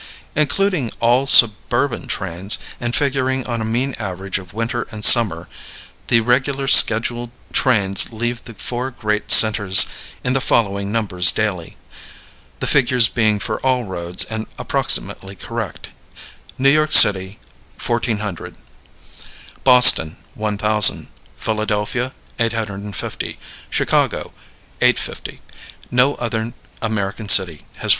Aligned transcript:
Including 0.35 0.91
all 0.99 1.27
suburban 1.27 2.07
trains, 2.07 2.57
and 2.79 2.95
figuring 2.95 3.45
on 3.45 3.61
a 3.61 3.63
mean 3.63 3.93
average 3.99 4.39
of 4.39 4.51
winter 4.51 4.87
and 4.89 5.05
summer, 5.05 5.47
the 6.07 6.21
regular 6.21 6.67
scheduled 6.67 7.29
trains 7.53 8.11
leave 8.11 8.43
the 8.45 8.55
four 8.55 8.89
great 8.89 9.31
centers 9.31 9.85
in 10.23 10.33
the 10.33 10.41
following 10.41 10.91
numbers 10.91 11.29
daily, 11.31 11.77
the 12.61 12.65
figures 12.65 13.09
being 13.09 13.37
for 13.37 13.59
all 13.63 13.83
roads 13.83 14.25
and 14.25 14.47
approximately 14.57 15.35
correct: 15.35 15.89
New 16.57 16.71
York 16.71 16.91
city, 16.93 17.37
1,400; 17.75 18.55
Boston, 19.63 20.17
1,000; 20.33 21.09
Philadelphia, 21.37 22.11
850; 22.39 23.37
Chicago, 23.69 24.33
850. 24.81 25.41
No 25.91 26.15
other 26.15 26.53
American 26.81 27.29
city 27.29 27.61
has 27.75 27.89
400. 27.89 27.89